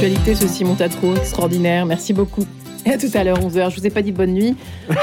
l'actualité, 0.00 0.34
ce 0.36 0.46
Simon 0.46 0.76
Tatro, 0.76 1.16
extraordinaire. 1.16 1.84
Merci 1.84 2.12
beaucoup. 2.12 2.46
À 2.92 2.96
tout 2.96 3.10
à 3.12 3.22
l'heure, 3.22 3.38
11h. 3.38 3.70
Je 3.70 3.80
vous 3.80 3.86
ai 3.86 3.90
pas 3.90 4.00
dit 4.00 4.12
bonne 4.12 4.32
nuit. 4.32 4.56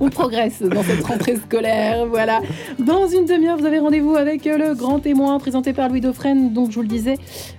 On 0.00 0.08
progresse 0.10 0.62
dans 0.62 0.82
cette 0.82 1.04
rentrée 1.04 1.36
scolaire. 1.36 2.06
Voilà. 2.06 2.40
Dans 2.78 3.08
une 3.08 3.24
demi-heure, 3.24 3.56
vous 3.56 3.66
avez 3.66 3.80
rendez-vous 3.80 4.14
avec 4.14 4.44
le 4.44 4.74
grand 4.74 5.00
témoin 5.00 5.38
présenté 5.40 5.72
par 5.72 5.88
Louis 5.88 6.00
Dauphren. 6.00 6.52
Donc, 6.52 6.70
je 6.70 6.76
vous 6.76 6.82
le 6.82 6.88
disais, 6.88 7.16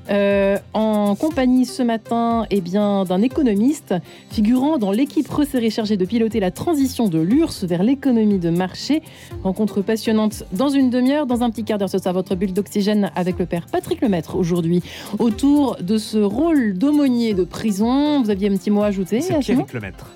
euh, 0.10 0.58
en 0.74 1.16
compagnie 1.16 1.66
ce 1.66 1.84
matin 1.84 2.46
eh 2.50 2.62
bien, 2.62 3.04
d'un 3.04 3.22
économiste 3.22 3.94
figurant 4.30 4.78
dans 4.78 4.92
l'équipe 4.92 5.28
resserrée 5.28 5.70
chargée 5.70 5.98
de 5.98 6.06
piloter 6.06 6.40
la 6.40 6.52
transition 6.52 7.10
de 7.10 7.20
l'URSS 7.20 7.66
vers 7.66 7.84
l'économie 7.84 8.40
de 8.40 8.50
marché. 8.52 9.02
Rencontre 9.44 9.82
passionnante 9.82 10.44
dans 10.54 10.70
une 10.70 10.90
demi-heure. 10.90 11.26
Dans 11.26 11.44
un 11.44 11.50
petit 11.50 11.66
quart 11.66 11.78
d'heure, 11.78 11.90
ce 11.90 11.98
sera 11.98 12.14
votre 12.14 12.36
bulle 12.36 12.54
d'oxygène 12.54 13.12
avec 13.16 13.38
le 13.38 13.46
père 13.48 13.66
Patrick 13.70 14.00
Lemaître 14.00 14.36
aujourd'hui 14.36 14.82
autour 15.20 15.76
de 15.82 15.98
ce 15.98 16.20
rôle 16.20 16.74
d'aumônier 16.78 17.34
de 17.34 17.44
prison. 17.44 18.22
Vous 18.24 18.30
aviez 18.30 18.48
un 18.48 18.56
petit 18.56 18.72
mot 18.72 18.84
à 18.84 18.93
C'est 19.06 19.40
Pierrick 19.40 19.74
Lemaître. 19.74 20.08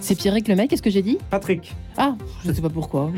C'est 0.00 0.16
Pierrick 0.16 0.48
Lemaître, 0.48 0.70
qu'est-ce 0.70 0.82
que 0.82 0.90
j'ai 0.90 1.02
dit 1.02 1.18
Patrick. 1.30 1.74
Ah, 1.96 2.16
je 2.44 2.50
ne 2.50 2.54
sais 2.54 2.62
pas 2.62 2.70
pourquoi. 2.70 3.10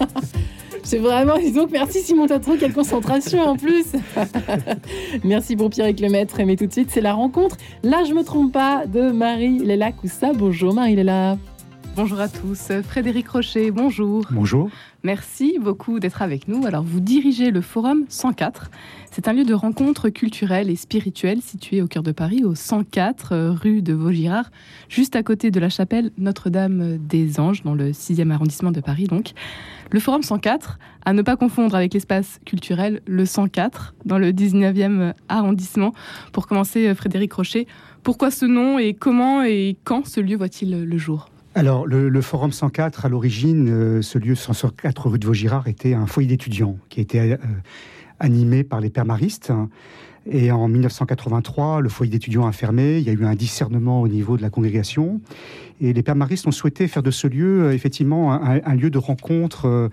C'est 0.86 0.98
vraiment, 0.98 1.34
donc 1.52 1.72
merci 1.72 2.00
Simon 2.00 2.28
Tatro, 2.28 2.54
quelle 2.56 2.72
concentration 2.72 3.40
en 3.40 3.56
plus. 3.56 3.86
merci 5.24 5.56
pour 5.56 5.68
Pierre 5.68 5.92
Lemaitre. 6.00 6.40
Mais 6.46 6.54
tout 6.54 6.66
de 6.66 6.72
suite, 6.72 6.92
c'est 6.92 7.00
la 7.00 7.12
rencontre. 7.12 7.56
Là, 7.82 8.04
je 8.08 8.14
me 8.14 8.22
trompe 8.22 8.52
pas 8.52 8.86
de 8.86 9.10
Marie 9.10 9.58
Léla 9.58 9.90
Coussa. 9.90 10.32
Bonjour 10.32 10.74
Marie 10.74 10.94
Léla. 10.94 11.38
Bonjour 11.96 12.20
à 12.20 12.28
tous. 12.28 12.72
Frédéric 12.86 13.26
Rocher, 13.26 13.70
bonjour. 13.70 14.22
Bonjour. 14.30 14.68
Merci 15.02 15.58
beaucoup 15.58 15.98
d'être 15.98 16.20
avec 16.20 16.46
nous. 16.46 16.66
Alors, 16.66 16.82
vous 16.82 17.00
dirigez 17.00 17.50
le 17.50 17.62
Forum 17.62 18.04
104. 18.10 18.70
C'est 19.10 19.28
un 19.28 19.32
lieu 19.32 19.44
de 19.44 19.54
rencontre 19.54 20.10
culturelle 20.10 20.68
et 20.68 20.76
spirituelle 20.76 21.40
situé 21.40 21.80
au 21.80 21.86
cœur 21.86 22.02
de 22.02 22.12
Paris, 22.12 22.44
au 22.44 22.54
104 22.54 23.32
euh, 23.32 23.50
rue 23.50 23.80
de 23.80 23.94
Vaugirard, 23.94 24.50
juste 24.90 25.16
à 25.16 25.22
côté 25.22 25.50
de 25.50 25.58
la 25.58 25.70
chapelle 25.70 26.10
Notre-Dame 26.18 26.98
des 26.98 27.40
Anges, 27.40 27.62
dans 27.62 27.74
le 27.74 27.92
6e 27.92 28.30
arrondissement 28.30 28.72
de 28.72 28.80
Paris. 28.82 29.04
Donc, 29.04 29.30
le 29.90 29.98
Forum 29.98 30.22
104, 30.22 30.78
à 31.06 31.14
ne 31.14 31.22
pas 31.22 31.36
confondre 31.36 31.74
avec 31.74 31.94
l'espace 31.94 32.40
culturel 32.44 33.00
le 33.06 33.24
104, 33.24 33.94
dans 34.04 34.18
le 34.18 34.32
19e 34.32 35.14
arrondissement. 35.30 35.94
Pour 36.34 36.46
commencer, 36.46 36.94
Frédéric 36.94 37.32
Rocher, 37.32 37.66
pourquoi 38.02 38.30
ce 38.30 38.44
nom 38.44 38.78
et 38.78 38.92
comment 38.92 39.42
et 39.42 39.78
quand 39.84 40.06
ce 40.06 40.20
lieu 40.20 40.36
voit-il 40.36 40.84
le 40.84 40.98
jour? 40.98 41.30
Alors, 41.56 41.86
le, 41.86 42.20
Forum 42.20 42.52
104, 42.52 43.06
à 43.06 43.08
l'origine, 43.08 43.70
euh, 43.70 44.02
ce 44.02 44.18
lieu 44.18 44.34
104 44.34 45.08
rue 45.08 45.18
de 45.18 45.26
Vaugirard 45.26 45.68
était 45.68 45.94
un 45.94 46.06
foyer 46.06 46.28
d'étudiants 46.28 46.76
qui 46.90 47.00
était 47.00 47.32
euh, 47.32 47.36
animé 48.20 48.62
par 48.62 48.78
les 48.78 48.90
pères 48.90 49.06
maristes. 49.06 49.50
Et 50.28 50.50
en 50.50 50.66
1983, 50.68 51.80
le 51.80 51.88
foyer 51.88 52.10
d'étudiants 52.10 52.46
a 52.46 52.52
fermé. 52.52 52.98
Il 52.98 53.04
y 53.04 53.10
a 53.10 53.12
eu 53.12 53.24
un 53.24 53.34
discernement 53.34 54.00
au 54.00 54.08
niveau 54.08 54.36
de 54.36 54.42
la 54.42 54.50
congrégation. 54.50 55.20
Et 55.80 55.92
les 55.92 56.02
pères 56.02 56.16
maristes 56.16 56.46
ont 56.46 56.52
souhaité 56.52 56.88
faire 56.88 57.02
de 57.02 57.10
ce 57.10 57.26
lieu, 57.26 57.64
euh, 57.64 57.74
effectivement, 57.74 58.32
un, 58.32 58.74
lieu 58.74 58.88
de 58.88 58.98
rencontre 58.98 59.66
euh, 59.66 59.88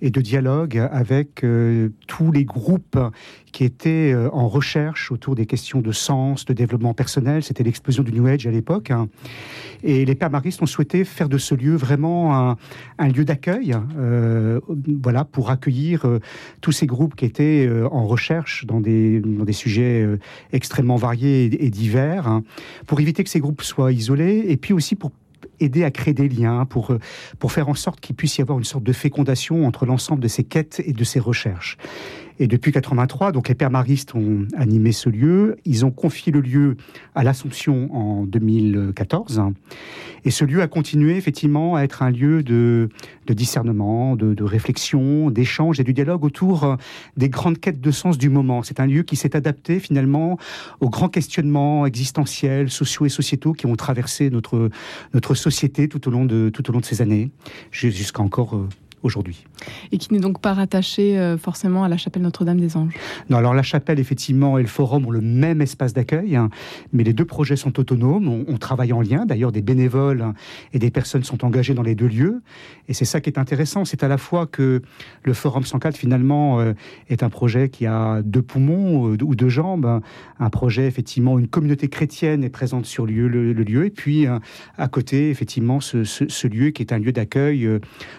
et 0.00 0.10
de 0.10 0.20
dialogue 0.20 0.78
avec 0.90 1.44
euh, 1.44 1.90
tous 2.06 2.32
les 2.32 2.44
groupes 2.44 2.98
qui 3.52 3.64
étaient 3.64 4.14
en 4.32 4.48
recherche 4.48 5.10
autour 5.10 5.34
des 5.34 5.46
questions 5.46 5.80
de 5.80 5.90
sens, 5.90 6.44
de 6.44 6.52
développement 6.52 6.92
personnel. 6.92 7.42
C'était 7.42 7.62
l'explosion 7.62 8.02
du 8.02 8.12
New 8.12 8.26
Age 8.26 8.46
à 8.46 8.50
l'époque. 8.50 8.90
Hein. 8.90 9.08
Et 9.82 10.04
les 10.04 10.14
pères 10.14 10.30
maristes 10.30 10.60
ont 10.60 10.66
souhaité 10.66 11.04
faire 11.04 11.30
de 11.30 11.38
ce 11.38 11.54
lieu 11.54 11.74
vraiment 11.74 12.54
un, 12.98 13.08
lieu 13.08 13.24
d'accueil, 13.24 13.74
voilà, 15.02 15.24
pour 15.24 15.48
accueillir 15.48 16.04
tous 16.60 16.72
ces 16.72 16.86
groupes 16.86 17.14
qui 17.14 17.24
étaient 17.24 17.66
en 17.90 18.06
recherche 18.06 18.66
dans 18.66 18.80
des, 18.80 19.20
dans 19.20 19.44
des 19.44 19.54
sujets 19.54 19.75
extrêmement 20.52 20.96
variés 20.96 21.44
et, 21.46 21.66
et 21.66 21.70
divers, 21.70 22.26
hein, 22.26 22.42
pour 22.86 23.00
éviter 23.00 23.24
que 23.24 23.30
ces 23.30 23.40
groupes 23.40 23.62
soient 23.62 23.92
isolés, 23.92 24.44
et 24.48 24.56
puis 24.56 24.72
aussi 24.72 24.94
pour 24.94 25.10
aider 25.60 25.84
à 25.84 25.90
créer 25.90 26.14
des 26.14 26.28
liens, 26.28 26.64
pour, 26.64 26.92
euh, 26.92 27.00
pour 27.38 27.52
faire 27.52 27.68
en 27.68 27.74
sorte 27.74 28.00
qu'il 28.00 28.16
puisse 28.16 28.38
y 28.38 28.42
avoir 28.42 28.58
une 28.58 28.64
sorte 28.64 28.84
de 28.84 28.92
fécondation 28.92 29.66
entre 29.66 29.86
l'ensemble 29.86 30.22
de 30.22 30.28
ces 30.28 30.44
quêtes 30.44 30.82
et 30.84 30.92
de 30.92 31.04
ces 31.04 31.20
recherches. 31.20 31.76
Et 32.38 32.46
depuis 32.46 32.72
83, 32.72 33.32
donc 33.32 33.48
les 33.48 33.54
pères 33.54 33.70
maristes 33.70 34.14
ont 34.14 34.46
animé 34.56 34.92
ce 34.92 35.08
lieu. 35.08 35.56
Ils 35.64 35.86
ont 35.86 35.90
confié 35.90 36.32
le 36.32 36.40
lieu 36.40 36.76
à 37.14 37.24
l'Assomption 37.24 37.94
en 37.94 38.24
2014. 38.24 39.42
Et 40.24 40.30
ce 40.30 40.44
lieu 40.44 40.60
a 40.60 40.68
continué 40.68 41.16
effectivement 41.16 41.76
à 41.76 41.82
être 41.82 42.02
un 42.02 42.10
lieu 42.10 42.42
de, 42.42 42.88
de 43.26 43.32
discernement, 43.32 44.16
de, 44.16 44.34
de 44.34 44.44
réflexion, 44.44 45.30
d'échange 45.30 45.80
et 45.80 45.84
du 45.84 45.94
dialogue 45.94 46.24
autour 46.24 46.76
des 47.16 47.28
grandes 47.28 47.58
quêtes 47.58 47.80
de 47.80 47.90
sens 47.90 48.18
du 48.18 48.28
moment. 48.28 48.62
C'est 48.62 48.80
un 48.80 48.86
lieu 48.86 49.02
qui 49.02 49.16
s'est 49.16 49.34
adapté 49.34 49.78
finalement 49.78 50.38
aux 50.80 50.90
grands 50.90 51.08
questionnements 51.08 51.86
existentiels, 51.86 52.70
sociaux 52.70 53.06
et 53.06 53.10
sociétaux 53.10 53.52
qui 53.52 53.66
ont 53.66 53.76
traversé 53.76 54.30
notre, 54.30 54.70
notre 55.14 55.34
société 55.34 55.88
tout 55.88 56.06
au 56.08 56.10
long 56.10 56.24
de, 56.24 56.50
tout 56.50 56.68
au 56.68 56.72
long 56.72 56.80
de 56.80 56.84
ces 56.84 57.02
années, 57.02 57.30
jusqu'à 57.70 58.22
encore 58.22 58.56
euh, 58.56 58.68
aujourd'hui. 59.06 59.44
Et 59.92 59.98
qui 59.98 60.12
n'est 60.12 60.20
donc 60.20 60.40
pas 60.40 60.52
rattaché 60.52 61.18
euh, 61.18 61.38
forcément 61.38 61.84
à 61.84 61.88
la 61.88 61.96
chapelle 61.96 62.22
Notre-Dame 62.22 62.60
des 62.60 62.76
Anges. 62.76 62.94
Non, 63.30 63.38
alors 63.38 63.54
la 63.54 63.62
chapelle, 63.62 63.98
effectivement, 63.98 64.58
et 64.58 64.62
le 64.62 64.68
forum 64.68 65.06
ont 65.06 65.10
le 65.10 65.20
même 65.20 65.62
espace 65.62 65.94
d'accueil, 65.94 66.36
hein, 66.36 66.50
mais 66.92 67.04
les 67.04 67.12
deux 67.12 67.24
projets 67.24 67.56
sont 67.56 67.78
autonomes, 67.80 68.28
on, 68.28 68.56
travaille 68.58 68.92
en 68.92 69.00
lien, 69.00 69.26
d'ailleurs 69.26 69.52
des 69.52 69.62
bénévoles 69.62 70.32
et 70.72 70.78
des 70.78 70.90
personnes 70.90 71.22
sont 71.22 71.44
engagées 71.44 71.74
dans 71.74 71.82
les 71.82 71.94
deux 71.94 72.08
lieux, 72.08 72.42
et 72.88 72.94
c'est 72.94 73.04
ça 73.04 73.20
qui 73.20 73.30
est 73.30 73.38
intéressant, 73.38 73.84
c'est 73.84 74.02
à 74.02 74.08
la 74.08 74.18
fois 74.18 74.46
que 74.46 74.82
le 75.22 75.32
forum 75.34 75.64
104, 75.64 75.96
finalement, 75.96 76.60
euh, 76.60 76.72
est 77.08 77.22
un 77.22 77.30
projet 77.30 77.68
qui 77.68 77.86
a 77.86 78.22
deux 78.22 78.42
poumons 78.42 79.12
euh, 79.12 79.16
ou 79.22 79.34
deux 79.34 79.48
jambes, 79.48 80.00
un 80.40 80.50
projet, 80.50 80.86
effectivement, 80.86 81.38
une 81.38 81.48
communauté 81.48 81.88
chrétienne 81.88 82.42
est 82.44 82.50
présente 82.50 82.86
sur 82.86 83.06
le, 83.06 83.28
le, 83.28 83.52
lieu, 83.52 83.86
et 83.86 83.90
puis 83.90 84.26
à 84.26 84.88
côté, 84.88 85.30
effectivement, 85.30 85.80
ce, 85.80 86.04
ce, 86.04 86.46
lieu 86.46 86.70
qui 86.70 86.82
est 86.82 86.92
un 86.92 86.98
lieu 86.98 87.12
d'accueil 87.12 87.68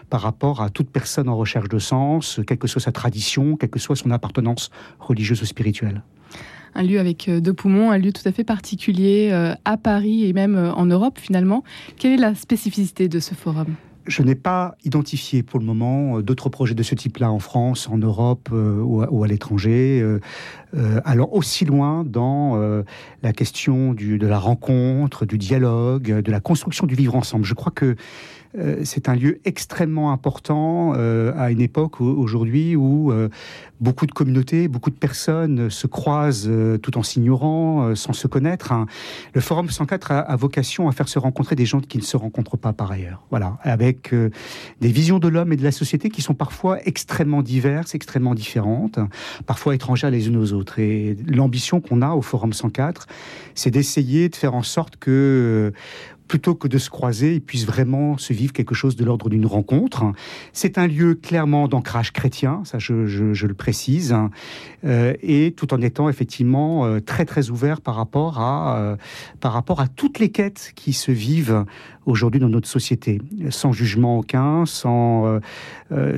par 0.09 0.21
rapport 0.21 0.61
à 0.61 0.69
toute 0.77 0.91
personne 0.91 1.27
en 1.27 1.35
recherche 1.35 1.69
de 1.69 1.79
sens, 1.79 2.39
quelle 2.45 2.59
que 2.59 2.67
soit 2.67 2.81
sa 2.81 2.91
tradition, 2.91 3.57
quelle 3.57 3.71
que 3.71 3.79
soit 3.79 3.95
son 3.95 4.11
appartenance 4.11 4.69
religieuse 4.99 5.41
ou 5.41 5.45
spirituelle. 5.45 6.03
Un 6.75 6.83
lieu 6.83 6.99
avec 6.99 7.27
euh, 7.27 7.39
deux 7.39 7.53
poumons, 7.53 7.89
un 7.89 7.97
lieu 7.97 8.13
tout 8.13 8.21
à 8.25 8.31
fait 8.31 8.43
particulier 8.43 9.29
euh, 9.31 9.55
à 9.65 9.77
Paris 9.77 10.25
et 10.25 10.33
même 10.33 10.55
euh, 10.55 10.71
en 10.73 10.85
Europe 10.85 11.17
finalement. 11.17 11.63
Quelle 11.97 12.11
est 12.11 12.17
la 12.17 12.35
spécificité 12.35 13.09
de 13.09 13.19
ce 13.19 13.33
forum? 13.33 13.73
Je 14.05 14.21
n'ai 14.21 14.35
pas 14.35 14.75
identifié 14.85 15.41
pour 15.41 15.59
le 15.59 15.65
moment 15.65 16.21
d'autres 16.21 16.49
projets 16.49 16.75
de 16.75 16.83
ce 16.83 16.93
type-là 16.93 17.31
en 17.31 17.39
France, 17.39 17.89
en 17.89 17.97
Europe 17.97 18.49
ou 18.53 19.23
à, 19.23 19.27
l'étranger, 19.27 20.01
allant 21.05 21.29
aussi 21.31 21.65
loin 21.65 22.03
dans 22.05 22.83
la 23.23 23.33
question 23.33 23.93
de 23.93 24.27
la 24.27 24.39
rencontre, 24.39 25.25
du 25.25 25.37
dialogue, 25.37 26.21
de 26.21 26.31
la 26.31 26.39
construction 26.39 26.85
du 26.85 26.95
vivre 26.95 27.15
ensemble. 27.15 27.45
Je 27.45 27.53
crois 27.53 27.71
que 27.71 27.95
euh, 28.57 28.81
c'est 28.83 29.09
un 29.09 29.15
lieu 29.15 29.39
extrêmement 29.45 30.11
important 30.11 30.93
euh, 30.95 31.33
à 31.37 31.51
une 31.51 31.61
époque 31.61 32.01
aujourd'hui 32.01 32.75
où 32.75 33.11
euh, 33.11 33.29
beaucoup 33.79 34.05
de 34.05 34.11
communautés, 34.11 34.67
beaucoup 34.67 34.89
de 34.89 34.95
personnes 34.95 35.69
se 35.69 35.85
croisent 35.85 36.49
tout 36.81 36.97
en 36.97 37.03
s'ignorant, 37.03 37.93
sans 37.95 38.13
se 38.13 38.27
connaître. 38.27 38.73
Le 39.33 39.41
Forum 39.41 39.69
104 39.69 40.11
a, 40.11 40.35
vocation 40.35 40.87
à 40.87 40.91
faire 40.91 41.07
se 41.07 41.19
rencontrer 41.19 41.55
des 41.55 41.65
gens 41.65 41.79
qui 41.79 41.99
ne 41.99 42.03
se 42.03 42.17
rencontrent 42.17 42.57
pas 42.57 42.73
par 42.73 42.91
ailleurs. 42.91 43.23
Voilà, 43.29 43.59
avec 43.61 44.15
des 44.81 44.87
visions 44.87 45.19
de 45.19 45.27
l'homme 45.27 45.53
et 45.53 45.57
de 45.57 45.63
la 45.63 45.71
société 45.71 46.09
qui 46.09 46.23
sont 46.23 46.33
parfois 46.33 46.79
extrêmement 46.85 47.43
diverses, 47.43 47.93
extrêmement 47.93 48.33
différentes, 48.33 48.97
parfois 49.45 49.75
étrangères 49.75 50.09
les 50.09 50.27
unes 50.27 50.37
aux 50.37 50.53
autres. 50.53 50.56
Et 50.77 51.17
l'ambition 51.27 51.81
qu'on 51.81 52.01
a 52.01 52.11
au 52.11 52.21
Forum 52.21 52.53
104, 52.53 53.07
c'est 53.55 53.71
d'essayer 53.71 54.29
de 54.29 54.35
faire 54.35 54.55
en 54.55 54.63
sorte 54.63 54.97
que 54.97 55.73
plutôt 56.27 56.55
que 56.55 56.67
de 56.67 56.77
se 56.77 56.89
croiser, 56.89 57.35
ils 57.35 57.41
puissent 57.41 57.65
vraiment 57.65 58.17
se 58.17 58.33
vivre 58.33 58.53
quelque 58.53 58.75
chose 58.75 58.95
de 58.95 59.05
l'ordre 59.05 59.29
d'une 59.29 59.45
rencontre. 59.45 60.11
C'est 60.53 60.77
un 60.77 60.87
lieu 60.87 61.15
clairement 61.15 61.67
d'ancrage 61.67 62.11
chrétien, 62.11 62.61
ça 62.65 62.79
je, 62.79 62.93
le 62.93 63.53
précise, 63.53 64.15
euh, 64.85 65.13
et 65.21 65.53
tout 65.55 65.73
en 65.73 65.81
étant 65.81 66.09
effectivement 66.09 66.85
euh, 66.85 66.99
très 66.99 67.25
très 67.25 67.49
ouvert 67.49 67.81
par 67.81 67.95
rapport 67.95 68.39
à 68.39 68.77
euh, 68.77 68.95
par 69.39 69.53
rapport 69.53 69.79
à 69.79 69.87
toutes 69.87 70.19
les 70.19 70.29
quêtes 70.29 70.73
qui 70.75 70.93
se 70.93 71.11
vivent 71.11 71.65
aujourd'hui 72.07 72.39
dans 72.39 72.49
notre 72.49 72.67
société, 72.67 73.21
sans 73.49 73.73
jugement 73.73 74.17
aucun, 74.17 74.65
sans 74.65 75.27
euh, 75.27 75.39
euh, 75.91 76.17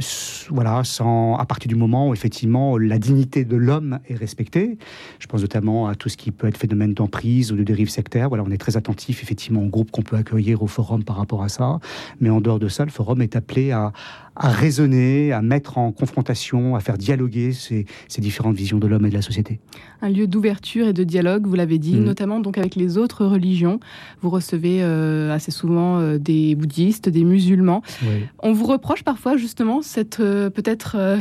voilà, 0.49 0.83
sans 0.83 1.35
à 1.35 1.45
partir 1.45 1.67
du 1.67 1.75
moment 1.75 2.09
où 2.09 2.13
effectivement 2.13 2.77
la 2.77 2.99
dignité 2.99 3.43
de 3.43 3.57
l'homme 3.57 3.99
est 4.07 4.15
respectée. 4.15 4.77
Je 5.17 5.27
pense 5.27 5.41
notamment 5.41 5.87
à 5.87 5.95
tout 5.95 6.07
ce 6.07 6.15
qui 6.15 6.31
peut 6.31 6.47
être 6.47 6.57
phénomène 6.57 6.93
d'emprise 6.93 7.51
ou 7.51 7.55
de 7.55 7.63
dérive 7.63 7.89
sectaire. 7.89 8.29
Voilà, 8.29 8.43
on 8.45 8.51
est 8.51 8.57
très 8.57 8.77
attentif 8.77 9.23
effectivement 9.23 9.63
au 9.63 9.67
groupe 9.67 9.89
qu'on 9.91 10.03
peut 10.03 10.15
accueillir 10.15 10.61
au 10.61 10.67
forum 10.67 11.03
par 11.03 11.17
rapport 11.17 11.43
à 11.43 11.49
ça, 11.49 11.79
mais 12.21 12.29
en 12.29 12.39
dehors 12.39 12.59
de 12.59 12.67
ça, 12.67 12.85
le 12.85 12.91
forum 12.91 13.21
est 13.21 13.35
appelé 13.35 13.71
à, 13.71 13.91
à 14.28 14.28
raisonner, 14.47 15.33
à 15.33 15.41
mettre 15.41 15.77
en 15.77 15.91
confrontation, 15.91 16.75
à 16.75 16.79
faire 16.79 16.97
dialoguer 16.97 17.51
ces, 17.51 17.85
ces 18.07 18.21
différentes 18.21 18.55
visions 18.55 18.77
de 18.77 18.87
l'homme 18.87 19.05
et 19.05 19.09
de 19.09 19.15
la 19.15 19.21
société. 19.21 19.59
Un 20.01 20.09
lieu 20.09 20.27
d'ouverture 20.27 20.87
et 20.87 20.93
de 20.93 21.03
dialogue, 21.03 21.45
vous 21.45 21.55
l'avez 21.55 21.77
dit, 21.77 21.97
mm. 21.97 22.03
notamment 22.03 22.39
donc 22.39 22.57
avec 22.57 22.75
les 22.75 22.97
autres 22.97 23.25
religions. 23.25 23.79
Vous 24.21 24.29
recevez 24.29 24.81
euh, 24.81 25.33
assez 25.33 25.51
souvent 25.51 25.99
euh, 25.99 26.17
des 26.17 26.55
bouddhistes, 26.55 27.09
des 27.09 27.25
musulmans. 27.25 27.81
On 28.41 28.53
vous 28.53 28.65
reproche 28.65 29.03
parfois 29.03 29.35
justement 29.35 29.81
cette 29.81 30.19
euh, 30.21 30.49
peut-être 30.49 31.17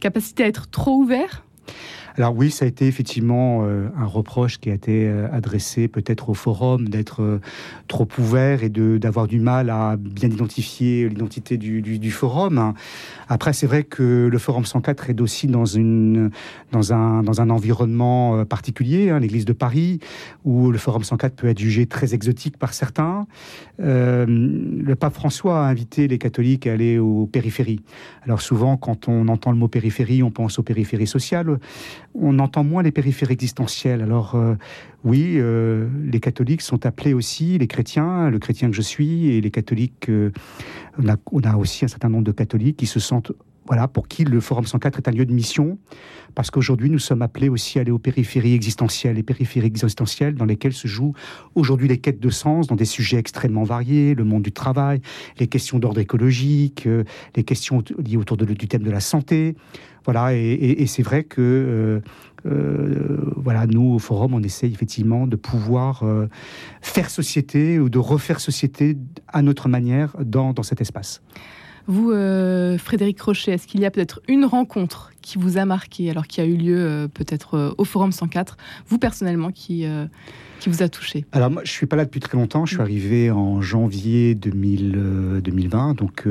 capacité 0.00 0.44
à 0.44 0.46
être 0.46 0.68
trop 0.68 0.96
ouvert? 0.96 1.44
Alors 2.18 2.34
oui, 2.36 2.50
ça 2.50 2.64
a 2.64 2.68
été 2.68 2.88
effectivement 2.88 3.60
euh, 3.62 3.90
un 3.96 4.04
reproche 4.04 4.58
qui 4.58 4.70
a 4.70 4.74
été 4.74 5.06
euh, 5.06 5.28
adressé 5.32 5.86
peut-être 5.86 6.30
au 6.30 6.34
forum 6.34 6.88
d'être 6.88 7.22
euh, 7.22 7.40
trop 7.86 8.08
ouvert 8.18 8.64
et 8.64 8.70
d'avoir 8.70 9.28
du 9.28 9.38
mal 9.38 9.70
à 9.70 9.94
bien 9.96 10.28
identifier 10.28 11.08
l'identité 11.08 11.56
du, 11.58 12.10
forum. 12.10 12.74
Après, 13.28 13.52
c'est 13.52 13.68
vrai 13.68 13.84
que 13.84 14.28
le 14.32 14.38
forum 14.38 14.64
104 14.64 15.10
est 15.10 15.20
aussi 15.20 15.46
dans, 15.46 15.78
un, 15.78 16.30
dans 16.72 17.40
un 17.40 17.50
environnement 17.50 18.44
particulier, 18.46 19.10
hein, 19.10 19.20
l'église 19.20 19.44
de 19.44 19.52
Paris, 19.52 20.00
où 20.44 20.72
le 20.72 20.78
forum 20.78 21.04
104 21.04 21.36
peut 21.36 21.48
être 21.48 21.58
jugé 21.58 21.86
très 21.86 22.14
exotique 22.14 22.56
par 22.56 22.74
certains. 22.74 23.26
le 23.78 24.94
pape 24.94 25.14
François 25.14 25.66
a 25.66 25.68
invité 25.68 26.08
les 26.08 26.18
catholiques 26.18 26.66
à 26.66 26.72
aller 26.72 26.98
aux 26.98 27.26
périphéries. 27.26 27.80
Alors 28.24 28.40
souvent, 28.40 28.76
quand 28.76 29.08
on 29.08 29.28
entend 29.28 29.52
le 29.52 29.58
mot 29.58 29.68
périphérie, 29.68 30.22
on 30.22 30.30
pense 30.30 30.58
aux 30.58 30.62
périphéries 30.64 31.06
sociales 31.06 31.58
on 32.14 32.38
entend 32.38 32.64
moins 32.64 32.82
les 32.82 32.92
périphéries 32.92 33.34
existentielles. 33.34 34.02
Alors 34.02 34.34
euh, 34.34 34.54
oui, 35.04 35.34
euh, 35.36 35.88
les 36.04 36.20
catholiques 36.20 36.62
sont 36.62 36.86
appelés 36.86 37.14
aussi, 37.14 37.58
les 37.58 37.66
chrétiens, 37.66 38.30
le 38.30 38.38
chrétien 38.38 38.68
que 38.68 38.76
je 38.76 38.82
suis, 38.82 39.28
et 39.28 39.40
les 39.40 39.50
catholiques, 39.50 40.08
euh, 40.08 40.30
on, 41.32 41.42
a, 41.42 41.56
aussi 41.56 41.84
un 41.84 41.88
certain 41.88 42.08
nombre 42.08 42.24
de 42.24 42.32
catholiques 42.32 42.76
qui 42.76 42.86
se 42.86 43.00
sentent, 43.00 43.32
voilà, 43.68 43.86
pour 43.86 44.08
qui 44.08 44.24
le 44.24 44.40
Forum 44.40 44.66
104 44.66 44.98
est 44.98 45.08
un 45.08 45.12
lieu 45.12 45.24
de 45.24 45.32
mission, 45.32 45.78
parce 46.34 46.50
qu'aujourd'hui 46.50 46.90
nous 46.90 46.98
sommes 46.98 47.22
appelés 47.22 47.48
aussi 47.48 47.78
à 47.78 47.82
aller 47.82 47.90
aux 47.90 47.98
périphéries 47.98 48.54
existentielles, 48.54 49.16
les 49.16 49.22
périphéries 49.22 49.66
existentielles 49.66 50.34
dans 50.34 50.44
lesquelles 50.44 50.72
se 50.72 50.88
jouent 50.88 51.14
aujourd'hui 51.54 51.86
les 51.86 51.98
quêtes 51.98 52.20
de 52.20 52.30
sens, 52.30 52.66
dans 52.66 52.76
des 52.76 52.84
sujets 52.84 53.18
extrêmement 53.18 53.64
variés, 53.64 54.14
le 54.14 54.24
monde 54.24 54.42
du 54.42 54.52
travail, 54.52 55.00
les 55.38 55.46
questions 55.46 55.78
d'ordre 55.78 56.00
écologique, 56.00 56.88
les 57.36 57.44
questions 57.44 57.84
liées 58.04 58.16
autour 58.16 58.36
du 58.36 58.68
thème 58.68 58.82
de 58.82 58.90
la 58.90 59.00
santé. 59.00 59.54
Voilà, 60.04 60.34
et, 60.34 60.86
c'est 60.86 61.02
vrai 61.02 61.24
que 61.24 61.42
euh, 61.42 62.00
euh, 62.46 63.30
voilà, 63.36 63.66
nous 63.66 63.92
au 63.92 63.98
forum, 63.98 64.32
on 64.32 64.42
essaye 64.42 64.72
effectivement 64.72 65.26
de 65.26 65.36
pouvoir 65.36 66.02
euh, 66.02 66.28
faire 66.80 67.10
société 67.10 67.78
ou 67.78 67.90
de 67.90 67.98
refaire 67.98 68.40
société 68.40 68.96
à 69.28 69.42
notre 69.42 69.68
manière 69.68 70.16
dans, 70.18 70.54
dans 70.54 70.62
cet 70.62 70.80
espace. 70.80 71.20
Vous, 71.88 72.12
Frédéric 72.78 73.18
Crochet, 73.18 73.52
est-ce 73.52 73.66
qu'il 73.66 73.80
y 73.80 73.86
a 73.86 73.90
peut-être 73.90 74.20
une 74.28 74.44
rencontre 74.44 75.10
qui 75.22 75.38
vous 75.38 75.58
a 75.58 75.64
marqué, 75.64 76.10
alors 76.10 76.26
qui 76.26 76.40
a 76.40 76.44
eu 76.44 76.56
lieu 76.56 77.08
peut-être 77.12 77.74
au 77.78 77.84
Forum 77.84 78.12
104, 78.12 78.56
vous 78.88 78.98
personnellement, 78.98 79.50
qui, 79.50 79.84
qui 80.60 80.68
vous 80.68 80.82
a 80.82 80.88
touché? 80.88 81.24
Alors 81.32 81.50
moi, 81.50 81.62
je 81.64 81.70
suis 81.70 81.86
pas 81.86 81.96
là 81.96 82.04
depuis 82.04 82.20
très 82.20 82.36
longtemps. 82.38 82.66
Je 82.66 82.74
suis 82.74 82.82
arrivé 82.82 83.30
en 83.30 83.60
janvier 83.60 84.34
2000, 84.34 85.40
2020, 85.42 85.94
donc 85.94 86.26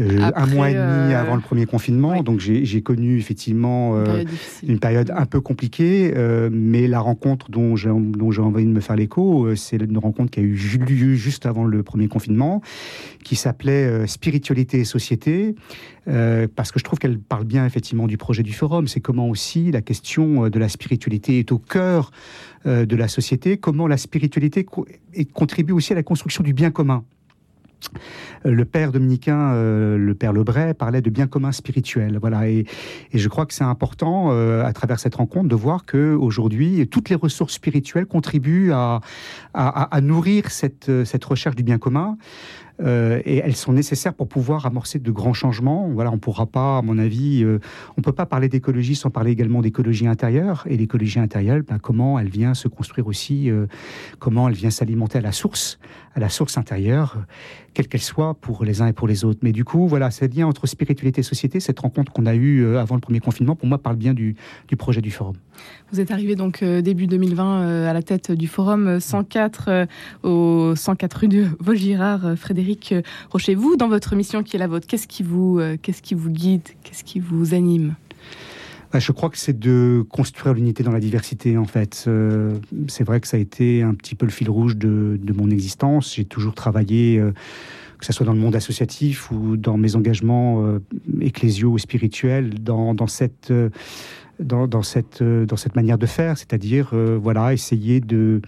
euh, 0.00 0.30
un 0.34 0.46
mois 0.46 0.70
et 0.70 0.74
demi 0.74 1.12
euh, 1.12 1.20
avant 1.20 1.36
le 1.36 1.40
premier 1.40 1.66
confinement. 1.66 2.22
Donc 2.22 2.40
j'ai 2.40 2.82
connu 2.82 3.18
effectivement 3.18 3.96
euh, 3.96 4.24
une, 4.66 4.80
période 4.80 5.12
un 5.14 5.26
peu 5.26 5.40
compliquée, 5.40 6.12
mais 6.50 6.88
la 6.88 7.00
rencontre 7.00 7.50
dont 7.50 7.76
j'ai 7.76 7.90
envie 7.90 8.64
de 8.64 8.70
me 8.70 8.80
faire 8.80 8.96
l'écho, 8.96 9.54
c'est 9.54 9.76
une 9.76 9.98
rencontre 9.98 10.30
qui 10.30 10.40
a 10.40 10.42
eu 10.42 10.54
lieu 10.54 11.14
juste 11.14 11.46
avant 11.46 11.64
le 11.64 11.82
premier 11.82 12.08
confinement, 12.08 12.60
qui 13.22 13.36
s'appelait 13.36 14.06
Spiritualité 14.06 14.80
et 14.80 14.84
Société, 14.84 15.54
parce 16.06 16.72
que 16.72 16.78
je 16.78 16.84
trouve 16.84 16.98
qu'elle 16.98 17.18
parle 17.18 17.44
bien 17.44 17.64
effectivement 17.74 18.06
du 18.06 18.16
projet 18.16 18.44
du 18.44 18.52
forum. 18.52 18.86
C'est 18.86 19.00
comment 19.00 19.28
aussi 19.28 19.72
la 19.72 19.82
question 19.82 20.48
de 20.48 20.58
la 20.58 20.68
spiritualité 20.68 21.40
est 21.40 21.50
au 21.50 21.58
cœur 21.58 22.12
de 22.64 22.96
la 22.96 23.08
société, 23.08 23.56
comment 23.56 23.88
la 23.88 23.96
spiritualité 23.96 24.64
contribue 25.32 25.72
aussi 25.72 25.92
à 25.92 25.96
la 25.96 26.04
construction 26.04 26.44
du 26.44 26.52
bien 26.52 26.70
commun. 26.70 27.04
Le 28.44 28.64
père 28.64 28.92
dominicain, 28.92 29.52
euh, 29.54 29.96
le 29.96 30.14
père 30.14 30.32
Lebray, 30.32 30.74
parlait 30.74 31.00
de 31.00 31.10
bien 31.10 31.26
commun 31.26 31.52
spirituel. 31.52 32.18
Voilà, 32.20 32.48
et, 32.48 32.66
je 33.12 33.28
crois 33.28 33.46
que 33.46 33.54
c'est 33.54 33.64
important 33.64 34.28
euh, 34.30 34.64
à 34.64 34.72
travers 34.72 34.98
cette 34.98 35.14
rencontre 35.14 35.48
de 35.48 35.54
voir 35.54 35.86
que 35.86 36.14
aujourd'hui 36.14 36.86
toutes 36.88 37.08
les 37.08 37.16
ressources 37.16 37.54
spirituelles 37.54 38.06
contribuent 38.06 38.72
à, 38.72 39.00
nourrir 40.02 40.50
cette 40.50 41.24
recherche 41.24 41.56
du 41.56 41.62
bien 41.62 41.78
commun. 41.78 42.16
Euh, 42.82 43.20
et 43.24 43.36
elles 43.38 43.54
sont 43.54 43.72
nécessaires 43.72 44.14
pour 44.14 44.28
pouvoir 44.28 44.66
amorcer 44.66 44.98
de 44.98 45.10
grands 45.10 45.32
changements. 45.32 45.88
Voilà, 45.92 46.10
on 46.10 46.14
ne 46.14 46.18
pourra 46.18 46.46
pas, 46.46 46.78
à 46.78 46.82
mon 46.82 46.98
avis, 46.98 47.46
on 47.96 48.02
peut 48.02 48.12
pas 48.12 48.26
parler 48.26 48.48
d'écologie 48.48 48.96
sans 48.96 49.10
parler 49.10 49.30
également 49.30 49.62
d'écologie 49.62 50.06
intérieure. 50.06 50.64
Et 50.68 50.76
l'écologie 50.76 51.20
intérieure, 51.20 51.60
ben, 51.66 51.78
comment 51.78 52.18
elle 52.18 52.28
vient 52.28 52.54
se 52.54 52.68
construire 52.68 53.06
aussi, 53.06 53.50
comment 54.18 54.48
elle 54.48 54.54
vient 54.54 54.70
s'alimenter 54.70 55.18
à 55.18 55.20
la 55.22 55.32
source, 55.32 55.78
à 56.14 56.20
la 56.20 56.28
source 56.28 56.58
intérieure 56.58 57.18
quelle 57.74 57.88
qu'elle 57.88 58.00
soit, 58.00 58.34
pour 58.34 58.64
les 58.64 58.80
uns 58.80 58.86
et 58.86 58.92
pour 58.92 59.08
les 59.08 59.24
autres. 59.24 59.40
Mais 59.42 59.52
du 59.52 59.64
coup, 59.64 59.86
voilà, 59.86 60.10
ce 60.10 60.24
lien 60.24 60.46
entre 60.46 60.66
spiritualité 60.66 61.20
et 61.20 61.24
société, 61.24 61.60
cette 61.60 61.80
rencontre 61.80 62.12
qu'on 62.12 62.24
a 62.24 62.34
eue 62.34 62.64
euh, 62.64 62.80
avant 62.80 62.94
le 62.94 63.00
premier 63.00 63.20
confinement, 63.20 63.56
pour 63.56 63.68
moi, 63.68 63.78
parle 63.78 63.96
bien 63.96 64.14
du, 64.14 64.36
projet 64.78 65.00
du 65.00 65.10
forum. 65.10 65.34
Vous 65.92 66.00
êtes 66.00 66.10
arrivé 66.10 66.36
donc 66.36 66.62
euh, 66.62 66.80
début 66.80 67.06
2020 67.06 67.62
euh, 67.62 67.90
à 67.90 67.92
la 67.92 68.02
tête 68.02 68.32
du 68.32 68.46
forum 68.46 69.00
104 69.00 69.86
au 70.22 70.74
104 70.74 71.14
rue 71.14 71.28
de 71.28 71.46
Vaugirard. 71.60 72.36
Frédéric 72.36 72.94
Rocher, 73.30 73.54
vous, 73.54 73.76
dans 73.76 73.88
votre 73.88 74.16
mission 74.16 74.42
qui 74.42 74.56
est 74.56 74.58
la 74.58 74.66
vôtre, 74.66 74.86
qu'est-ce 74.86 75.08
qui 75.08 75.22
vous, 75.22 75.60
qu'est-ce 75.82 76.02
qui 76.02 76.14
vous 76.14 76.30
guide, 76.30 76.68
qu'est-ce 76.82 77.04
qui 77.04 77.20
vous 77.20 77.54
anime? 77.54 77.94
Bah, 78.94 79.00
je 79.00 79.10
crois 79.10 79.28
que 79.28 79.38
c'est 79.38 79.58
de 79.58 80.06
construire 80.08 80.54
l'unité 80.54 80.84
dans 80.84 80.92
la 80.92 81.00
diversité, 81.00 81.58
en 81.58 81.64
fait. 81.64 82.04
Euh, 82.06 82.54
c'est 82.86 83.02
vrai 83.02 83.20
que 83.20 83.26
ça 83.26 83.36
a 83.36 83.40
été 83.40 83.82
un 83.82 83.92
petit 83.92 84.14
peu 84.14 84.24
le 84.24 84.30
fil 84.30 84.48
rouge 84.48 84.76
de, 84.76 85.18
mon 85.36 85.50
existence. 85.50 86.14
J'ai 86.14 86.24
toujours 86.24 86.54
travaillé, 86.54 87.18
euh, 87.18 87.32
que 87.98 88.06
ce 88.06 88.12
soit 88.12 88.24
dans 88.24 88.34
le 88.34 88.38
monde 88.38 88.54
associatif 88.54 89.32
ou 89.32 89.56
dans 89.56 89.76
mes 89.76 89.96
engagements 89.96 90.64
euh, 90.64 90.78
ecclésiaux 91.20 91.72
ou 91.72 91.78
spirituels, 91.78 92.54
dans, 92.62 93.08
cette... 93.08 93.52
Dans, 94.40 94.82
cette, 94.82 95.22
dans 95.22 95.56
cette 95.56 95.76
manière 95.76 95.96
de 95.96 96.06
faire, 96.06 96.36
c'est-à-dire 96.36 96.92
voilà, 96.92 97.52
essayer 97.52 98.00
de, 98.00 98.42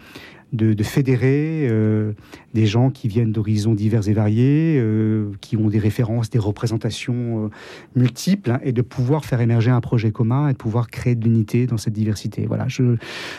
de, 0.57 0.83
fédérer 0.83 1.67
euh, 1.69 2.13
des 2.55 2.67
gens 2.67 2.91
qui 2.91 3.09
viennent 3.09 3.33
d'horizons 3.33 3.75
divers 3.75 4.09
et 4.09 4.13
variés, 4.13 4.79
euh, 4.79 5.31
qui 5.41 5.57
ont 5.57 5.69
des 5.69 5.79
références, 5.79 6.31
des 6.31 6.39
représentations 6.39 7.45
euh, 7.45 7.49
multiples, 7.95 8.51
hein, 8.51 8.61
et 8.63 8.73
de 8.73 8.83
pouvoir 8.83 9.25
faire 9.25 9.41
émerger 9.41 9.71
un 9.71 9.81
projet 9.81 10.11
commun 10.11 10.49
et 10.49 10.53
de 10.53 10.59
pouvoir 10.59 10.89
créer 10.89 11.15
de 11.15 11.25
l'unité 11.25 11.67
dans 11.67 11.77
cette 11.77 11.93
diversité. 11.93 12.47
Voilà, 12.47 12.67
je, 12.69 12.97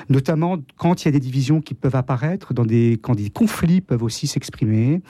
notamment 0.09 0.57
quand 0.77 1.03
il 1.03 1.07
y 1.07 1.09
a 1.09 1.11
des 1.11 1.19
divisions 1.19 1.61
qui 1.61 1.73
peuvent 1.73 1.95
apparaître, 1.95 2.53
dans 2.53 2.65
des, 2.65 2.99
quand 3.01 3.15
des 3.15 3.29
conflits 3.29 3.81
peuvent 3.81 4.03
aussi 4.03 4.27
s'exprimer. 4.27 5.01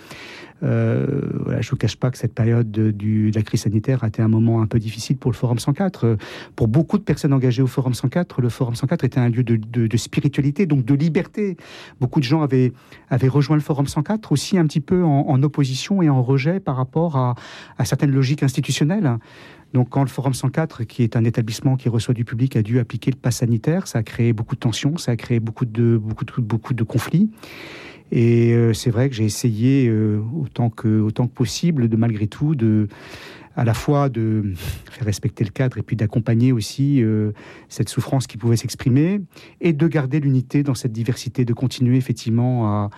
voilà, 0.61 1.61
je 1.61 1.67
ne 1.67 1.71
vous 1.71 1.77
cache 1.77 1.97
pas 1.97 2.09
que 2.09 2.17
cette 2.17 2.33
période 2.33 2.71
de, 2.71 2.91
du, 2.91 3.31
la 3.31 3.41
crise 3.43 3.61
sanitaire 3.61 4.03
a 4.03 4.07
été 4.07 4.21
un 4.21 4.27
moment 4.27 4.61
un 4.61 4.67
peu 4.67 4.79
difficile 4.79 5.17
pour 5.17 5.31
le 5.31 5.35
Forum 5.35 5.59
104. 5.59 6.17
Pour 6.55 6.67
beaucoup 6.67 6.97
de 6.97 7.03
personnes 7.03 7.33
engagées 7.33 7.61
au 7.61 7.67
Forum 7.67 7.93
104, 7.93 8.41
le 8.41 8.49
Forum 8.49 8.75
104 8.75 9.03
était 9.03 9.19
un 9.19 9.29
lieu 9.29 9.43
de 9.43 9.97
spiritualité, 9.97 10.65
donc 10.65 10.85
de 10.85 10.93
liberté. 10.93 11.57
Beaucoup 11.99 12.19
de 12.19 12.25
gens 12.25 12.41
avaient, 12.41 12.73
avaient 13.09 13.27
rejoint 13.27 13.55
le 13.55 13.61
Forum 13.61 13.87
104 13.87 14.31
aussi 14.31 14.57
un 14.57 14.65
petit 14.65 14.81
peu 14.81 15.03
en, 15.03 15.41
opposition 15.43 16.01
et 16.01 16.09
en 16.09 16.21
rejet 16.21 16.59
par 16.59 16.75
rapport 16.75 17.15
à, 17.15 17.35
certaines 17.85 18.11
logiques 18.11 18.43
institutionnelles. 18.43 19.17
Donc, 19.73 19.89
quand 19.89 20.01
le 20.01 20.07
Forum 20.07 20.33
104, 20.33 20.83
qui 20.83 21.03
est 21.03 21.15
un 21.15 21.23
établissement 21.23 21.75
qui 21.75 21.89
reçoit 21.89 22.13
du 22.13 22.25
public, 22.25 22.55
a 22.55 22.61
dû 22.61 22.79
appliquer 22.79 23.11
le 23.11 23.17
pass 23.17 23.37
sanitaire, 23.37 23.87
ça 23.87 23.99
a 23.99 24.03
créé 24.03 24.33
beaucoup 24.33 24.55
de 24.55 24.59
tensions, 24.59 24.97
ça 24.97 25.11
a 25.11 25.15
créé 25.15 25.39
beaucoup 25.39 25.65
de, 25.65 25.97
beaucoup 25.97 26.25
de, 26.25 26.41
beaucoup 26.41 26.73
de 26.73 26.83
conflits. 26.83 27.29
Et 28.11 28.53
euh, 28.53 28.73
c'est 28.73 28.89
vrai 28.89 29.09
que 29.09 29.15
j'ai 29.15 29.25
essayé 29.25 29.87
euh, 29.89 30.21
autant, 30.41 30.69
que, 30.69 31.01
autant 31.01 31.27
que 31.27 31.33
possible, 31.33 31.89
de 31.89 31.97
malgré 31.97 32.27
tout, 32.27 32.55
de, 32.55 32.87
à 33.57 33.65
la 33.65 33.73
fois 33.73 34.07
de 34.07 34.53
faire 34.55 35.05
respecter 35.05 35.43
le 35.43 35.49
cadre 35.49 35.79
et 35.79 35.81
puis 35.81 35.95
d'accompagner 35.95 36.51
aussi 36.51 37.03
euh, 37.03 37.31
cette 37.69 37.89
souffrance 37.89 38.27
qui 38.27 38.37
pouvait 38.37 38.55
s'exprimer 38.55 39.21
et 39.59 39.73
de 39.73 39.87
garder 39.87 40.19
l'unité 40.19 40.61
dans 40.61 40.75
cette 40.75 40.93
diversité, 40.93 41.43
de 41.43 41.53
continuer 41.53 41.97
effectivement 41.97 42.89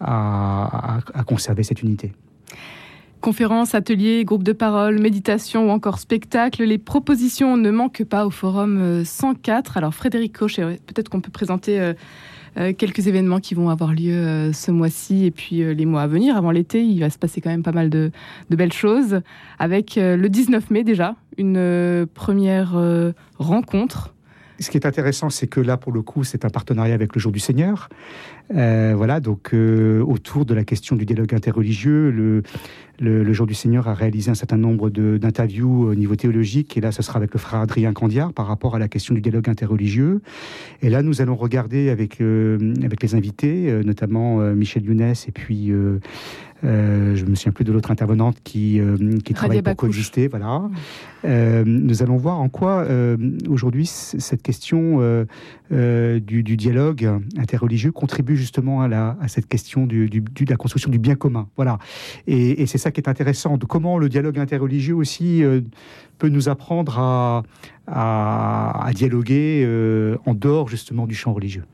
à, 0.00 1.00
conserver 1.26 1.62
cette 1.62 1.82
unité. 1.82 2.12
Conférences, 3.20 3.74
ateliers, 3.74 4.24
groupes 4.24 4.42
de 4.42 4.52
parole, 4.52 5.00
méditation 5.00 5.68
ou 5.68 5.70
encore 5.70 5.98
spectacles, 5.98 6.64
les 6.64 6.78
propositions 6.78 7.56
ne 7.56 7.70
manquent 7.70 8.04
pas 8.04 8.26
au 8.26 8.30
forum 8.30 9.04
104. 9.04 9.76
Alors 9.76 9.94
Frédéric 9.94 10.38
Koch, 10.38 10.56
peut-être 10.56 11.08
qu'on 11.08 11.20
peut 11.20 11.32
présenter 11.32 11.80
euh, 11.80 11.92
euh, 11.92 11.94
quelques 12.76 13.06
événements 13.06 13.40
qui 13.40 13.54
vont 13.54 13.68
avoir 13.68 13.92
lieu 13.92 14.12
euh, 14.12 14.52
ce 14.52 14.70
mois-ci 14.70 15.26
et 15.26 15.30
puis 15.30 15.62
euh, 15.62 15.74
les 15.74 15.86
mois 15.86 16.02
à 16.02 16.06
venir. 16.06 16.36
Avant 16.36 16.50
l'été, 16.50 16.84
il 16.84 17.00
va 17.00 17.10
se 17.10 17.18
passer 17.18 17.40
quand 17.40 17.50
même 17.50 17.62
pas 17.62 17.72
mal 17.72 17.90
de, 17.90 18.10
belles 18.50 18.72
choses. 18.72 19.20
Avec 19.58 19.96
le 19.96 20.28
19 20.28 20.70
mai 20.70 20.82
déjà, 20.82 21.14
une 21.36 22.06
première 22.14 22.74
rencontre 23.38 24.14
ce 24.58 24.70
qui 24.70 24.76
est 24.76 24.86
intéressant, 24.86 25.30
c'est 25.30 25.46
que 25.46 25.60
là, 25.60 25.76
pour 25.76 25.92
le 25.92 26.02
coup, 26.02 26.24
c'est 26.24 26.44
un 26.44 26.50
partenariat 26.50 26.94
avec 26.94 27.14
le 27.14 27.20
Jour 27.20 27.32
du 27.32 27.40
Seigneur. 27.40 27.88
voilà, 28.50 29.20
donc 29.20 29.52
autour 29.52 30.44
de 30.44 30.54
la 30.54 30.64
question 30.64 30.96
du 30.96 31.04
dialogue 31.04 31.34
interreligieux, 31.34 32.10
le, 32.10 32.42
le, 33.00 33.32
Jour 33.32 33.46
du 33.46 33.54
Seigneur 33.54 33.88
a 33.88 33.94
réalisé 33.94 34.30
un 34.30 34.34
certain 34.34 34.56
nombre 34.56 34.90
d'interviews 34.90 35.88
au 35.88 35.94
niveau 35.94 36.16
théologique, 36.16 36.76
et 36.76 36.80
là, 36.80 36.92
ce 36.92 37.02
sera 37.02 37.18
avec 37.18 37.32
le 37.32 37.38
frère 37.38 37.60
Adrien 37.60 37.92
Candiard 37.92 38.32
par 38.32 38.46
rapport 38.46 38.74
à 38.74 38.78
la 38.78 38.88
question 38.88 39.14
du 39.14 39.20
dialogue 39.20 39.48
interreligieux. 39.48 40.20
Et 40.82 40.88
là, 40.88 41.02
nous 41.02 41.20
allons 41.20 41.36
regarder 41.36 41.90
avec, 41.90 42.20
euh, 42.20 42.74
avec 42.82 43.02
les 43.02 43.14
invités, 43.14 43.70
euh, 43.70 43.82
notamment 43.82 44.40
euh, 44.40 44.54
Michel 44.54 44.84
Younes 44.84 45.00
et 45.00 45.32
puis 45.32 45.72
je 46.66 47.24
me 47.24 47.34
souviens 47.34 47.52
plus 47.52 47.64
de 47.64 47.72
l'autre 47.72 47.90
intervenante 47.90 48.36
qui, 48.42 48.80
qui 49.24 49.34
travaille 49.34 49.62
pour 49.62 49.76
coexister. 49.76 50.28
Voilà. 50.28 50.68
nous 51.24 52.02
allons 52.02 52.16
voir 52.16 52.40
en 52.40 52.48
quoi 52.48 52.86
aujourd'hui 53.48 53.86
cette 53.86 54.42
question 54.42 55.26
du, 55.70 56.56
dialogue 56.56 57.10
interreligieux 57.38 57.92
contribue 57.92 58.36
justement 58.36 58.82
à, 58.82 58.88
la, 58.88 59.16
à 59.20 59.28
cette 59.28 59.46
question 59.46 59.86
du, 59.86 60.08
de 60.08 60.50
la 60.50 60.56
construction 60.56 60.90
du 60.90 60.98
bien 60.98 61.14
commun. 61.14 61.48
Voilà. 61.56 61.78
Et, 62.26 62.62
et 62.62 62.66
c'est 62.66 62.78
ça 62.78 62.90
qui 62.90 63.00
est 63.00 63.08
intéressant. 63.08 63.56
De 63.56 63.64
comment 63.64 63.98
le 63.98 64.08
dialogue 64.08 64.38
interreligieux 64.38 64.94
aussi 64.94 65.42
peut 66.18 66.28
nous 66.28 66.48
apprendre 66.48 66.98
à, 66.98 67.42
à, 67.86 68.90
dialoguer 68.94 69.62
euh, 69.64 70.16
en 70.26 70.34
dehors 70.34 70.68
justement 70.68 71.06
du 71.06 71.14
champ 71.14 71.32
religieux. 71.32 71.64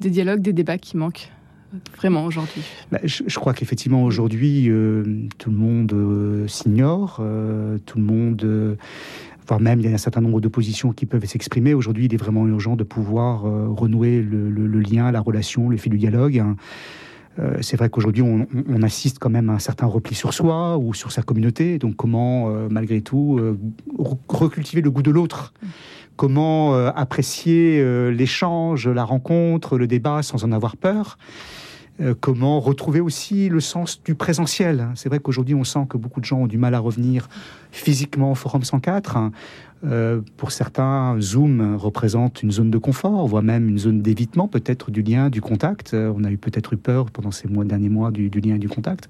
Des 0.00 0.10
dialogues, 0.10 0.40
des 0.40 0.52
débats 0.52 0.78
qui 0.78 0.96
manquent 0.96 1.30
vraiment 1.96 2.24
aujourd'hui 2.24 2.62
bah, 2.90 2.98
je, 3.04 3.38
crois 3.38 3.52
qu'effectivement 3.52 4.02
aujourd'hui, 4.04 4.70
euh, 4.70 5.04
tout 5.38 5.50
le 5.50 5.56
monde 5.56 5.92
euh, 5.92 6.48
s'ignore, 6.48 7.22
tout 7.86 7.98
le 7.98 8.04
monde 8.04 8.76
voire 9.46 9.60
même 9.60 9.80
il 9.80 9.86
y 9.86 9.88
a 9.90 9.94
un 9.94 9.98
certain 9.98 10.20
nombre 10.20 10.40
d'oppositions 10.40 10.92
qui 10.92 11.06
peuvent 11.06 11.24
s'exprimer. 11.24 11.72
Aujourd'hui, 11.74 12.06
il 12.06 12.14
est 12.14 12.18
vraiment 12.18 12.46
urgent 12.46 12.76
de 12.76 12.84
pouvoir 12.84 13.42
renouer 13.42 14.20
le, 14.20 14.50
le, 14.50 14.80
lien, 14.80 15.10
la 15.10 15.20
relation, 15.20 15.70
le 15.70 15.76
fil 15.78 15.92
du 15.92 15.98
dialogue. 15.98 16.38
Hein. 16.38 16.56
Euh, 17.38 17.58
c'est 17.60 17.76
vrai 17.76 17.88
qu'aujourd'hui, 17.88 18.22
on, 18.22 18.82
assiste 18.82 19.18
quand 19.18 19.30
même 19.30 19.50
à 19.50 19.54
un 19.54 19.58
certain 19.58 19.86
repli 19.86 20.14
sur 20.14 20.34
soi 20.34 20.78
ou 20.78 20.94
sur 20.94 21.12
sa 21.12 21.22
communauté. 21.22 21.78
Donc, 21.78 21.96
comment, 21.96 22.50
euh, 22.50 22.68
malgré 22.70 23.00
tout, 23.00 23.38
euh, 23.38 23.58
recultiver 24.28 24.82
le 24.82 24.90
goût 24.90 25.02
de 25.02 25.10
l'autre? 25.10 25.52
Comment 26.18 26.74
apprécier 26.74 27.80
l'échange, 28.10 28.88
la 28.88 29.04
rencontre, 29.04 29.78
le 29.78 29.86
débat 29.86 30.22
sans 30.22 30.44
en 30.44 30.52
avoir 30.52 30.76
peur 30.76 31.16
comment 32.20 32.60
retrouver 32.60 33.00
aussi 33.00 33.48
le 33.48 33.58
sens 33.60 34.02
du 34.04 34.14
présentiel. 34.14 34.88
C'est 34.94 35.08
vrai 35.08 35.18
qu'aujourd'hui, 35.18 35.54
on 35.56 35.64
sent 35.64 35.86
que 35.88 35.96
beaucoup 35.96 36.20
de 36.20 36.24
gens 36.24 36.38
ont 36.38 36.46
du 36.46 36.58
mal 36.58 36.74
à 36.74 36.78
revenir 36.78 37.28
physiquement 37.72 38.30
au 38.30 38.34
Forum 38.36 38.62
104. 38.62 39.18
Euh, 39.84 40.20
pour 40.36 40.50
certains, 40.50 41.16
Zoom 41.20 41.76
représente 41.76 42.42
une 42.42 42.50
zone 42.50 42.70
de 42.70 42.78
confort, 42.78 43.26
voire 43.28 43.42
même 43.42 43.68
une 43.68 43.78
zone 43.78 44.02
d'évitement 44.02 44.48
peut-être 44.48 44.90
du 44.90 45.02
lien, 45.02 45.30
du 45.30 45.40
contact. 45.40 45.94
Euh, 45.94 46.12
on 46.16 46.24
a 46.24 46.30
eu 46.30 46.36
peut-être 46.36 46.72
eu 46.72 46.76
peur 46.76 47.10
pendant 47.10 47.30
ces 47.30 47.48
mois, 47.48 47.64
derniers 47.64 47.88
mois 47.88 48.10
du, 48.10 48.28
lien 48.28 48.56
et 48.56 48.58
du 48.58 48.68
contact. 48.68 49.08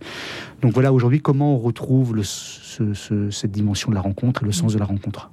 Donc 0.62 0.72
voilà, 0.72 0.92
aujourd'hui, 0.92 1.20
comment 1.20 1.54
on 1.54 1.58
retrouve 1.58 2.14
le, 2.14 2.22
cette 2.22 3.50
dimension 3.50 3.90
de 3.90 3.94
la 3.94 4.02
rencontre 4.02 4.42
et 4.42 4.46
le 4.46 4.52
sens 4.52 4.74
de 4.74 4.78
la 4.78 4.84
rencontre? 4.84 5.30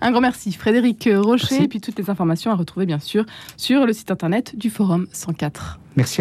Un 0.00 0.10
grand 0.12 0.22
merci 0.22 0.52
Frédéric 0.52 1.08
Rocher, 1.12 1.64
et 1.64 1.68
puis 1.68 1.80
toutes 1.80 1.98
les 1.98 2.08
informations 2.08 2.50
à 2.50 2.54
retrouver 2.54 2.86
bien 2.86 2.98
sûr 2.98 3.26
sur 3.56 3.86
le 3.86 3.92
site 3.92 4.10
internet 4.10 4.56
du 4.56 4.70
Forum 4.70 5.06
104. 5.12 5.78
Merci 5.96 6.14
à 6.14 6.18